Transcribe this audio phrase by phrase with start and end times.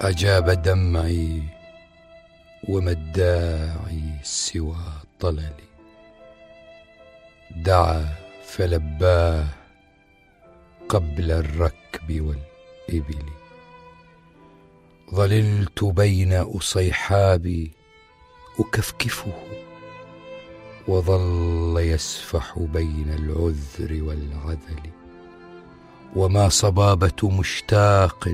[0.00, 1.42] أجاب دمعي
[2.68, 4.76] وما الداعي سوى
[5.20, 5.70] طللي.
[7.56, 9.46] دعا فلباه
[10.88, 13.24] قبل الركب والإبل.
[15.14, 17.72] ظللت بين أصيحابي
[18.58, 19.32] أكفكفه
[20.88, 24.90] وظل يسفح بين العذر والعذل.
[26.16, 28.28] وما صبابة مشتاق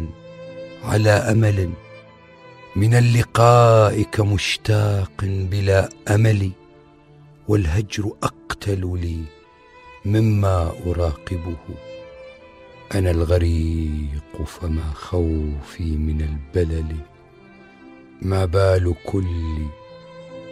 [0.87, 1.71] على أمل.
[2.77, 6.51] من اللقاء كمشتاق بلا أمل
[7.49, 9.21] والهجر أقتل لي
[10.05, 11.57] مما أراقبه.
[12.95, 16.97] أنا الغريق فما خوفي من البلل.
[18.23, 19.67] ما بال كل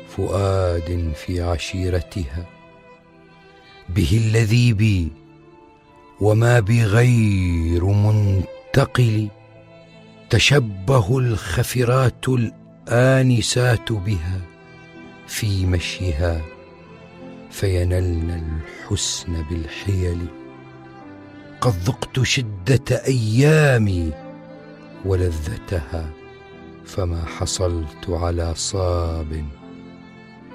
[0.08, 2.46] فؤاد في عشيرتها.
[3.88, 5.12] به الذي بي
[6.20, 9.28] وما بغير منتقل.
[10.30, 14.40] تشبه الخفرات الآنسات بها
[15.26, 16.40] في مشيها
[17.50, 20.18] فينلن الحسن بالحيل.
[21.60, 24.12] قد ذقت شدة أيامي
[25.04, 26.10] ولذتها
[26.86, 29.44] فما حصلت على صاب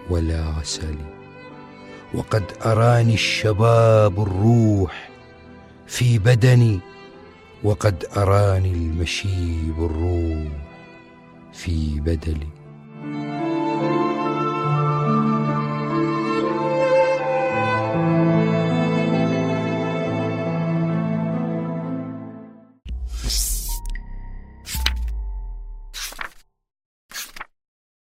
[0.09, 0.95] ولا عسل
[2.13, 5.09] وقد أراني الشباب الروح
[5.87, 6.79] في بدني
[7.63, 10.51] وقد أراني المشيب الروح
[11.53, 12.47] في بدلي.